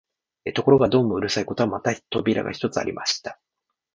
[0.55, 3.39] ところがどうもうるさいことは、また扉が一つありました